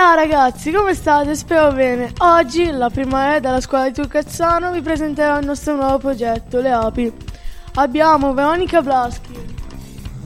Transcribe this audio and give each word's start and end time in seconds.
Voilà 0.00 0.14
ragazzi, 0.14 0.72
come 0.72 0.94
state? 0.94 1.34
Spero 1.34 1.72
bene. 1.72 2.10
Oggi, 2.20 2.70
la 2.70 2.88
prima 2.88 3.36
E 3.36 3.40
della 3.40 3.60
scuola 3.60 3.86
di 3.86 3.92
Turcazzano, 3.92 4.72
vi 4.72 4.80
presenterò 4.80 5.38
il 5.38 5.44
nostro 5.44 5.74
nuovo 5.76 5.98
progetto, 5.98 6.58
le 6.58 6.72
api. 6.72 7.12
Abbiamo 7.74 8.32
Veronica 8.32 8.80
Blaschi, 8.80 9.34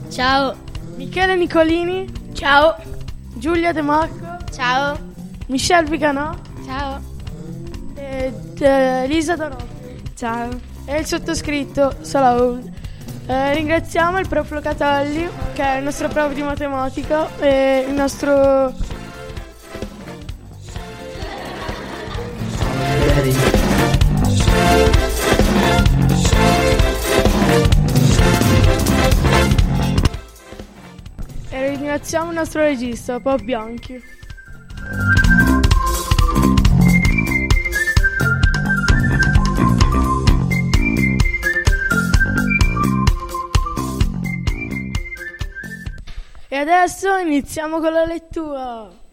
Ciao. 0.09 0.55
Michele 0.95 1.35
Nicolini, 1.35 2.09
Ciao. 2.31 2.77
Giulia 3.33 3.73
De 3.73 3.81
Marco, 3.81 4.37
Ciao. 4.49 4.97
Michelle 5.47 5.89
Viganò 5.89 6.33
Ciao. 6.65 7.01
e 7.95 8.33
eh, 8.57 9.03
Elisa 9.03 9.35
Donotti. 9.35 10.01
Ciao. 10.15 10.57
E 10.85 10.99
il 10.99 11.05
sottoscritto, 11.05 11.97
Salaud. 11.99 12.71
Eh, 13.27 13.53
ringraziamo 13.55 14.19
il 14.19 14.27
prof 14.29 14.49
Locatelli, 14.51 15.27
che 15.51 15.63
è 15.63 15.77
il 15.79 15.83
nostro 15.83 16.07
prof 16.07 16.31
di 16.31 16.43
matematica, 16.43 17.27
e 17.39 17.83
il 17.85 17.93
nostro 17.93 18.73
ringraziamo 32.05 32.29
il 32.29 32.37
nostro 32.37 32.61
regista, 32.61 33.19
Pop 33.19 33.41
Bianchi. 33.41 34.03
E 46.47 46.55
adesso 46.55 47.17
iniziamo 47.17 47.79
con 47.79 47.91
la 47.91 48.05
lettura. 48.05 49.04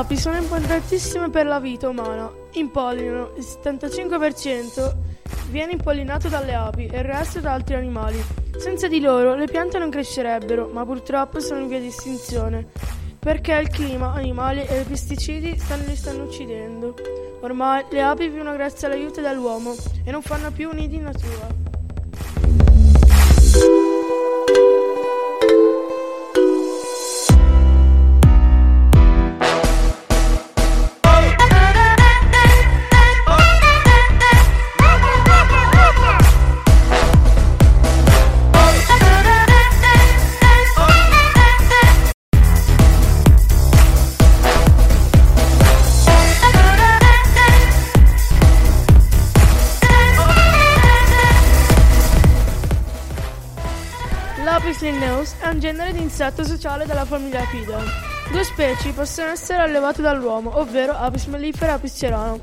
Api 0.00 0.16
sono 0.16 0.38
importantissime 0.38 1.28
per 1.28 1.44
la 1.44 1.60
vita 1.60 1.86
umana. 1.86 2.32
Impollinano, 2.52 3.32
il 3.36 3.44
75% 3.44 4.94
viene 5.50 5.72
impollinato 5.72 6.28
dalle 6.28 6.54
api 6.54 6.86
e 6.86 7.00
il 7.00 7.04
resto 7.04 7.40
da 7.40 7.52
altri 7.52 7.74
animali. 7.74 8.18
Senza 8.56 8.88
di 8.88 8.98
loro 8.98 9.34
le 9.34 9.44
piante 9.44 9.78
non 9.78 9.90
crescerebbero, 9.90 10.70
ma 10.72 10.86
purtroppo 10.86 11.40
sono 11.40 11.60
in 11.60 11.68
via 11.68 11.80
di 11.80 11.88
estinzione. 11.88 12.66
Perché 13.18 13.52
il 13.52 13.68
clima, 13.68 14.14
animali 14.14 14.64
e 14.64 14.80
i 14.80 14.84
pesticidi 14.84 15.58
stanno, 15.58 15.84
li 15.86 15.96
stanno 15.96 16.24
uccidendo. 16.24 16.94
Ormai 17.40 17.84
le 17.90 18.00
api 18.00 18.28
vivono 18.28 18.54
grazie 18.54 18.86
all'aiuto 18.86 19.20
dell'uomo 19.20 19.74
e 20.02 20.10
non 20.10 20.22
fanno 20.22 20.50
più 20.50 20.70
nidi 20.72 20.96
in 20.96 21.02
natura. 21.02 21.59
Un 55.50 55.58
genere 55.58 55.92
di 55.92 56.00
insetto 56.00 56.44
sociale 56.44 56.86
della 56.86 57.04
famiglia 57.04 57.40
Apidae. 57.40 57.84
Due 58.30 58.44
specie 58.44 58.92
possono 58.92 59.30
essere 59.30 59.62
allevate 59.62 60.00
dall'uomo, 60.00 60.58
ovvero 60.58 60.92
Apis 60.92 61.26
mellifera 61.26 61.72
e 61.72 61.74
Apis 61.74 61.94
cerano. 61.96 62.38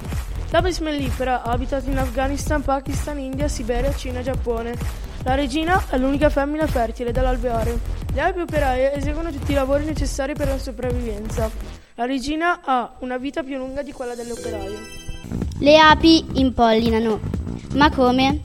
L'Apis 0.49 0.79
mellifera 0.79 1.43
abita 1.43 1.81
in 1.85 1.97
Afghanistan, 1.97 2.61
Pakistan, 2.61 3.19
India, 3.19 3.47
Siberia, 3.47 3.95
Cina 3.95 4.19
e 4.19 4.23
Giappone. 4.23 4.77
La 5.23 5.35
regina 5.35 5.83
è 5.89 5.97
l'unica 5.97 6.29
femmina 6.29 6.67
fertile 6.67 7.11
dall'alveare. 7.11 7.77
Le 8.13 8.21
api 8.21 8.39
operaie 8.39 8.93
eseguono 8.93 9.31
tutti 9.31 9.51
i 9.51 9.55
lavori 9.55 9.85
necessari 9.85 10.33
per 10.33 10.47
la 10.47 10.57
sopravvivenza. 10.57 11.49
La 11.95 12.05
regina 12.05 12.61
ha 12.63 12.95
una 12.99 13.17
vita 13.17 13.43
più 13.43 13.57
lunga 13.57 13.81
di 13.81 13.91
quella 13.91 14.15
delle 14.15 14.31
operaie. 14.31 14.77
Le 15.59 15.77
api 15.77 16.25
impollinano. 16.33 17.19
Ma 17.73 17.89
come? 17.89 18.41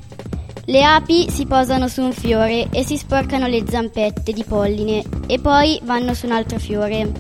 Le 0.65 0.85
api 0.85 1.29
si 1.29 1.45
posano 1.47 1.89
su 1.89 2.03
un 2.03 2.13
fiore 2.13 2.69
e 2.71 2.85
si 2.85 2.97
sporcano 2.97 3.49
le 3.49 3.65
zampette 3.69 4.33
di 4.33 4.45
polline 4.45 5.03
e 5.27 5.41
poi 5.41 5.81
vanno 5.83 6.15
su 6.15 6.27
un 6.27 6.33
altro 6.33 6.61
fiore. 6.61 7.11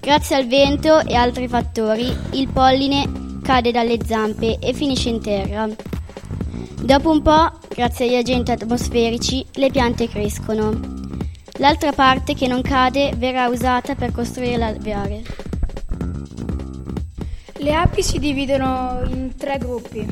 Grazie 0.00 0.36
al 0.36 0.46
vento 0.46 1.00
e 1.00 1.16
altri 1.16 1.48
fattori, 1.48 2.14
il 2.32 2.48
polline 2.48 3.40
cade 3.42 3.72
dalle 3.72 3.98
zampe 4.06 4.60
e 4.60 4.72
finisce 4.72 5.08
in 5.08 5.20
terra. 5.20 5.68
Dopo 6.80 7.10
un 7.10 7.20
po', 7.20 7.50
grazie 7.68 8.06
agli 8.06 8.14
agenti 8.14 8.52
atmosferici, 8.52 9.44
le 9.54 9.70
piante 9.70 10.08
crescono. 10.08 10.78
L'altra 11.58 11.90
parte 11.90 12.34
che 12.34 12.46
non 12.46 12.62
cade 12.62 13.12
verrà 13.16 13.48
usata 13.48 13.96
per 13.96 14.12
costruire 14.12 14.56
l'alveare. 14.56 15.22
Le 17.56 17.74
api 17.74 18.02
si 18.04 18.20
dividono 18.20 19.00
in 19.08 19.34
tre 19.36 19.58
gruppi: 19.58 20.06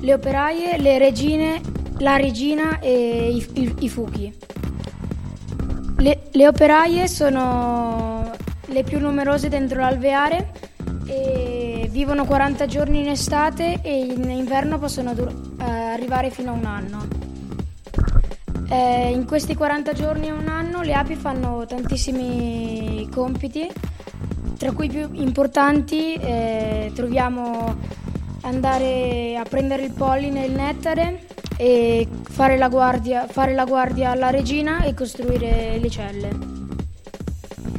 le 0.00 0.12
operaie, 0.12 0.78
le 0.78 0.98
regine, 0.98 1.60
la 1.98 2.16
regina 2.16 2.78
e 2.80 3.30
i, 3.32 3.60
i- 3.60 3.74
i 3.80 3.88
fuchi. 3.88 4.32
Le, 5.98 6.22
le 6.30 6.46
operaie 6.48 7.06
sono 7.08 8.30
le 8.66 8.82
più 8.82 8.98
numerose 8.98 9.48
dentro 9.48 9.80
l'alveare 9.80 10.52
e 11.06 11.88
vivono 11.90 12.24
40 12.24 12.66
giorni 12.66 13.00
in 13.00 13.08
estate 13.08 13.80
e 13.82 13.98
in 14.06 14.28
inverno 14.28 14.78
possono 14.78 15.14
dur- 15.14 15.60
eh, 15.60 15.64
arrivare 15.64 16.30
fino 16.30 16.50
a 16.50 16.54
un 16.54 16.64
anno. 16.64 17.06
Eh, 18.68 19.10
in 19.12 19.24
questi 19.26 19.54
40 19.54 19.92
giorni 19.92 20.26
e 20.28 20.32
un 20.32 20.48
anno 20.48 20.82
le 20.82 20.94
api 20.94 21.14
fanno 21.14 21.64
tantissimi 21.66 23.08
compiti, 23.12 23.70
tra 24.58 24.72
cui 24.72 24.86
i 24.86 24.88
più 24.88 25.08
importanti 25.12 26.14
eh, 26.14 26.90
troviamo 26.94 27.76
andare 28.42 29.36
a 29.36 29.44
prendere 29.48 29.84
il 29.84 29.92
polline 29.92 30.44
e 30.44 30.46
il 30.48 30.54
nettare 30.54 31.20
e 31.56 32.08
fare 32.22 32.56
la 32.58 32.68
guardia, 32.68 33.26
fare 33.28 33.54
la 33.54 33.64
guardia 33.64 34.10
alla 34.10 34.30
regina 34.30 34.82
e 34.82 34.94
costruire 34.94 35.78
le 35.78 35.90
celle. 35.90 36.30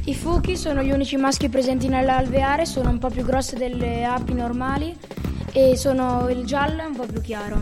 I 0.06 0.13
fuchi 0.13 0.56
sono 0.56 0.83
gli 0.83 0.92
unici 0.92 1.18
maschi 1.18 1.50
presenti 1.50 1.88
nell'alveare, 1.88 2.66
sono 2.66 2.89
un 2.89 3.00
po' 3.00 3.10
più 3.10 3.24
grossi 3.24 3.56
delle 3.56 4.06
api 4.06 4.33
normali 4.33 4.95
e 5.51 5.75
sono 5.75 6.30
il 6.30 6.45
giallo 6.45 6.86
un 6.86 6.95
po' 6.95 7.06
più 7.06 7.22
chiaro. 7.22 7.60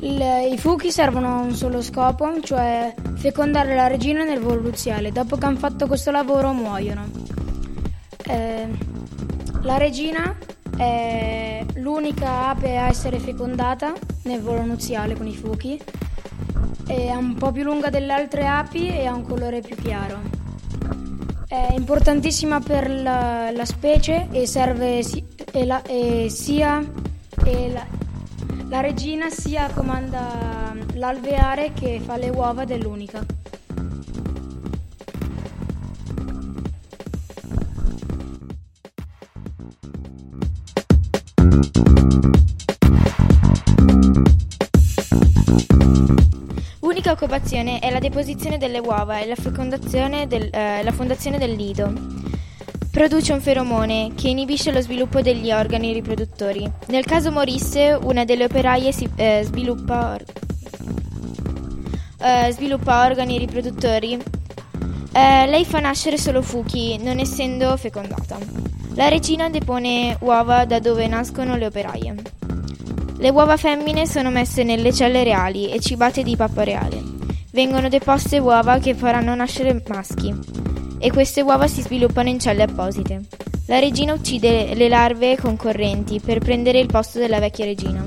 Il- 0.00 0.50
I 0.50 0.58
fuchi 0.58 0.90
servono 0.90 1.28
a 1.28 1.40
un 1.40 1.54
solo 1.54 1.80
scopo, 1.80 2.40
cioè 2.40 2.92
fecondare 3.14 3.76
la 3.76 3.86
regina 3.86 4.24
nel 4.24 4.40
volo 4.40 4.62
nuziale. 4.62 5.12
Dopo 5.12 5.36
che 5.36 5.46
hanno 5.46 5.58
fatto 5.58 5.86
questo 5.86 6.10
lavoro 6.10 6.52
muoiono. 6.52 7.08
Eh, 8.26 8.68
la 9.62 9.76
regina 9.76 10.36
È 10.76 11.64
l'unica 11.74 12.48
ape 12.48 12.76
a 12.76 12.88
essere 12.88 13.18
fecondata 13.18 13.92
nel 14.24 14.40
volo 14.40 14.64
nuziale 14.64 15.16
con 15.16 15.26
i 15.26 15.34
fuchi. 15.34 15.80
È 16.86 17.14
un 17.14 17.34
po' 17.34 17.52
più 17.52 17.62
lunga 17.62 17.90
delle 17.90 18.12
altre 18.12 18.46
api 18.46 18.88
e 18.88 19.06
ha 19.06 19.14
un 19.14 19.22
colore 19.22 19.60
più 19.60 19.76
chiaro. 19.76 20.20
È 21.46 21.74
importantissima 21.74 22.60
per 22.60 22.88
la, 22.90 23.50
la 23.50 23.64
specie 23.64 24.28
e 24.30 24.46
serve 24.46 25.02
si, 25.02 25.24
e 25.52 25.64
la, 25.66 25.82
e 25.82 26.28
sia 26.30 26.82
e 27.44 27.70
la, 27.70 27.86
la 28.68 28.80
regina 28.80 29.28
sia 29.28 29.68
comanda 29.74 30.74
l'alveare 30.94 31.72
che 31.72 32.00
fa 32.02 32.16
le 32.16 32.30
uova 32.30 32.64
dell'unica. 32.64 33.41
L'unica 47.02 47.12
occupazione 47.12 47.78
è 47.80 47.90
la 47.90 47.98
deposizione 47.98 48.58
delle 48.58 48.78
uova 48.78 49.18
e 49.18 49.26
la, 49.26 49.34
del, 50.26 50.50
eh, 50.52 50.82
la 50.84 50.92
fondazione 50.92 51.36
del 51.36 51.56
nido. 51.56 51.92
Produce 52.90 53.32
un 53.32 53.40
feromone 53.40 54.12
che 54.14 54.28
inibisce 54.28 54.70
lo 54.70 54.80
sviluppo 54.80 55.20
degli 55.20 55.50
organi 55.50 55.92
riproduttori. 55.92 56.70
Nel 56.88 57.04
caso 57.04 57.32
morisse, 57.32 57.98
una 58.02 58.24
delle 58.24 58.44
operaie 58.44 58.92
si, 58.92 59.08
eh, 59.16 59.40
sviluppa, 59.42 60.12
or- 60.12 60.24
eh, 62.20 62.52
sviluppa 62.52 63.06
organi 63.06 63.38
riproduttori. 63.38 64.12
Eh, 65.12 65.46
lei 65.46 65.64
fa 65.64 65.80
nascere 65.80 66.18
solo 66.18 66.40
fuchi, 66.40 66.98
non 67.02 67.18
essendo 67.18 67.76
fecondata. 67.76 68.61
La 68.94 69.08
regina 69.08 69.48
depone 69.48 70.18
uova 70.20 70.66
da 70.66 70.78
dove 70.78 71.06
nascono 71.06 71.56
le 71.56 71.64
operaie. 71.64 72.14
Le 73.16 73.30
uova 73.30 73.56
femmine 73.56 74.06
sono 74.06 74.30
messe 74.30 74.64
nelle 74.64 74.92
celle 74.92 75.24
reali 75.24 75.70
e 75.70 75.80
cibate 75.80 76.22
di 76.22 76.36
pappa 76.36 76.62
reale. 76.62 77.02
Vengono 77.52 77.88
deposte 77.88 78.38
uova 78.38 78.78
che 78.78 78.94
faranno 78.94 79.34
nascere 79.34 79.82
maschi 79.88 80.34
e 80.98 81.10
queste 81.10 81.40
uova 81.40 81.68
si 81.68 81.80
sviluppano 81.80 82.28
in 82.28 82.38
celle 82.38 82.64
apposite. 82.64 83.22
La 83.66 83.78
regina 83.78 84.12
uccide 84.12 84.74
le 84.74 84.88
larve 84.88 85.38
concorrenti 85.38 86.20
per 86.20 86.40
prendere 86.40 86.78
il 86.78 86.86
posto 86.86 87.18
della 87.18 87.38
vecchia 87.38 87.64
regina. 87.64 88.06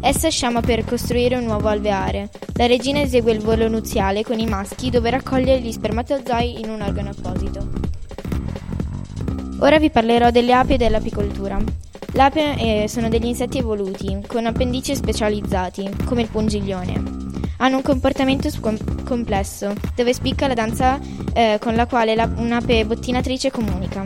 Essa 0.00 0.28
sciama 0.28 0.60
per 0.60 0.84
costruire 0.84 1.36
un 1.36 1.44
nuovo 1.44 1.68
alveare. 1.68 2.30
La 2.54 2.66
regina 2.66 3.00
esegue 3.00 3.30
il 3.30 3.40
volo 3.40 3.68
nuziale 3.68 4.24
con 4.24 4.40
i 4.40 4.46
maschi 4.46 4.90
dove 4.90 5.08
raccoglie 5.08 5.60
gli 5.60 5.70
spermatozoi 5.70 6.60
in 6.60 6.70
un 6.70 6.80
organo 6.80 7.10
apposito. 7.10 7.95
Ora 9.60 9.78
vi 9.78 9.90
parlerò 9.90 10.30
delle 10.30 10.52
api 10.52 10.74
e 10.74 10.76
dell'apicoltura. 10.76 11.58
Le 12.12 12.22
api 12.22 12.40
eh, 12.40 12.84
sono 12.88 13.08
degli 13.08 13.24
insetti 13.26 13.58
evoluti, 13.58 14.18
con 14.26 14.44
appendici 14.46 14.94
specializzati, 14.94 15.88
come 16.04 16.22
il 16.22 16.28
pungiglione. 16.28 17.02
Hanno 17.58 17.76
un 17.76 17.82
comportamento 17.82 18.50
scom- 18.50 19.02
complesso, 19.04 19.72
dove 19.94 20.12
spicca 20.12 20.46
la 20.46 20.54
danza 20.54 21.00
eh, 21.32 21.58
con 21.58 21.74
la 21.74 21.86
quale 21.86 22.14
la- 22.14 22.30
un'ape 22.36 22.84
bottinatrice 22.84 23.50
comunica. 23.50 24.04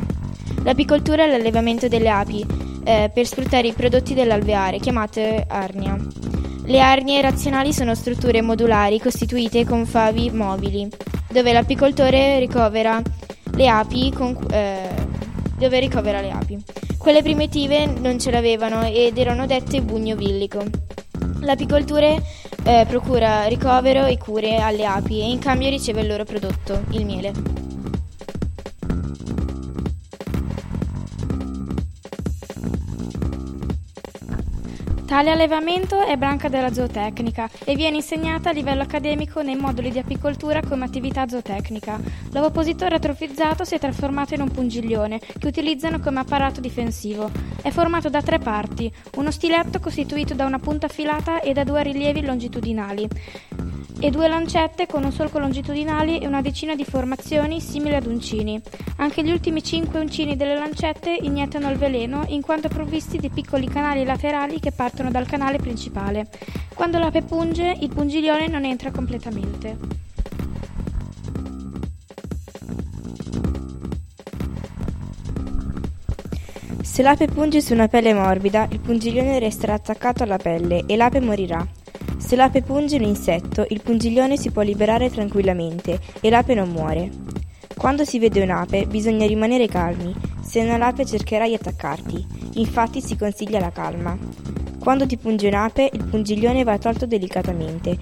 L'apicoltura 0.62 1.24
è 1.24 1.28
l'allevamento 1.28 1.88
delle 1.88 2.10
api 2.10 2.46
eh, 2.84 3.10
per 3.12 3.26
sfruttare 3.26 3.66
i 3.68 3.72
prodotti 3.72 4.14
dell'alveare, 4.14 4.78
chiamate 4.78 5.46
arnia. 5.48 5.96
Le 6.64 6.80
arnie 6.80 7.20
razionali 7.20 7.72
sono 7.72 7.96
strutture 7.96 8.40
modulari 8.40 9.00
costituite 9.00 9.64
con 9.64 9.84
favi 9.84 10.30
mobili, 10.30 10.88
dove 11.28 11.52
l'apicoltore 11.52 12.38
ricovera 12.38 13.02
le 13.52 13.68
api 13.68 14.12
con, 14.12 14.36
eh, 14.50 14.99
dove 15.60 15.78
ricovera 15.78 16.20
le 16.22 16.30
api. 16.30 16.58
Quelle 16.96 17.22
primitive 17.22 17.86
non 17.86 18.18
ce 18.18 18.30
l'avevano 18.30 18.82
ed 18.82 19.18
erano 19.18 19.46
dette 19.46 19.82
bugno 19.82 20.16
villico. 20.16 20.64
L'apicoltura 21.40 22.16
eh, 22.64 22.86
procura 22.88 23.44
ricovero 23.44 24.06
e 24.06 24.16
cure 24.18 24.56
alle 24.56 24.86
api 24.86 25.20
e 25.20 25.28
in 25.28 25.38
cambio 25.38 25.68
riceve 25.68 26.00
il 26.00 26.08
loro 26.08 26.24
prodotto, 26.24 26.82
il 26.90 27.04
miele. 27.04 27.59
Tale 35.20 35.32
allevamento 35.32 36.00
è 36.06 36.16
branca 36.16 36.48
della 36.48 36.72
zootecnica 36.72 37.46
e 37.66 37.74
viene 37.74 37.96
insegnata 37.96 38.48
a 38.48 38.52
livello 38.52 38.80
accademico 38.80 39.42
nei 39.42 39.54
moduli 39.54 39.90
di 39.90 39.98
apicoltura 39.98 40.62
come 40.62 40.86
attività 40.86 41.28
zootecnica. 41.28 42.00
L'ovopositore 42.32 42.94
atrofizzato 42.94 43.64
si 43.64 43.74
è 43.74 43.78
trasformato 43.78 44.32
in 44.32 44.40
un 44.40 44.50
pungiglione 44.50 45.18
che 45.18 45.46
utilizzano 45.46 46.00
come 46.00 46.20
apparato 46.20 46.62
difensivo. 46.62 47.30
È 47.60 47.68
formato 47.68 48.08
da 48.08 48.22
tre 48.22 48.38
parti, 48.38 48.90
uno 49.16 49.30
stiletto 49.30 49.78
costituito 49.78 50.32
da 50.32 50.46
una 50.46 50.58
punta 50.58 50.86
affilata 50.86 51.42
e 51.42 51.52
da 51.52 51.64
due 51.64 51.82
rilievi 51.82 52.24
longitudinali 52.24 53.06
e 54.00 54.10
due 54.10 54.28
lancette 54.28 54.86
con 54.86 55.04
un 55.04 55.12
solco 55.12 55.38
longitudinale 55.38 56.18
e 56.18 56.26
una 56.26 56.40
decina 56.40 56.74
di 56.74 56.84
formazioni 56.84 57.60
simili 57.60 57.94
ad 57.94 58.06
uncini. 58.06 58.60
Anche 58.96 59.22
gli 59.22 59.30
ultimi 59.30 59.62
cinque 59.62 60.00
uncini 60.00 60.36
delle 60.36 60.54
lancette 60.54 61.16
iniettano 61.20 61.70
il 61.70 61.76
veleno 61.76 62.24
in 62.28 62.40
quanto 62.40 62.68
provvisti 62.68 63.18
di 63.18 63.28
piccoli 63.28 63.68
canali 63.68 64.04
laterali 64.04 64.58
che 64.58 64.72
partono 64.72 65.10
dal 65.10 65.26
canale 65.26 65.58
principale. 65.58 66.28
Quando 66.74 66.98
l'ape 66.98 67.22
punge, 67.22 67.76
il 67.78 67.90
pungiglione 67.90 68.48
non 68.48 68.64
entra 68.64 68.90
completamente. 68.90 69.76
Se 76.82 77.02
l'ape 77.02 77.26
punge 77.26 77.60
su 77.60 77.74
una 77.74 77.88
pelle 77.88 78.14
morbida, 78.14 78.66
il 78.70 78.80
pungiglione 78.80 79.38
resterà 79.38 79.74
attaccato 79.74 80.22
alla 80.22 80.38
pelle 80.38 80.84
e 80.86 80.96
l'ape 80.96 81.20
morirà. 81.20 81.78
Se 82.20 82.36
l'ape 82.36 82.62
punge 82.62 82.94
un 82.94 83.02
insetto, 83.02 83.66
il 83.70 83.80
pungiglione 83.82 84.36
si 84.36 84.52
può 84.52 84.62
liberare 84.62 85.10
tranquillamente 85.10 85.98
e 86.20 86.30
l'ape 86.30 86.54
non 86.54 86.68
muore. 86.68 87.10
Quando 87.76 88.04
si 88.04 88.20
vede 88.20 88.42
un'ape 88.42 88.86
bisogna 88.86 89.26
rimanere 89.26 89.66
calmi, 89.66 90.14
se 90.40 90.62
no 90.62 90.76
l'ape 90.76 91.04
cercherà 91.04 91.48
di 91.48 91.54
attaccarti, 91.54 92.24
infatti 92.54 93.00
si 93.00 93.16
consiglia 93.16 93.58
la 93.58 93.72
calma. 93.72 94.16
Quando 94.78 95.06
ti 95.06 95.16
punge 95.16 95.48
un'ape, 95.48 95.90
il 95.92 96.04
pungiglione 96.04 96.62
va 96.62 96.78
tolto 96.78 97.06
delicatamente. 97.06 97.98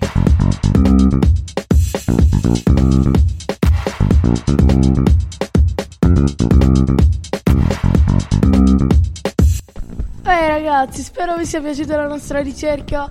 Eh 10.24 10.48
ragazzi, 10.48 11.02
spero 11.02 11.36
vi 11.36 11.46
sia 11.46 11.62
piaciuta 11.62 11.96
la 11.96 12.08
nostra 12.08 12.40
ricerca 12.40 13.10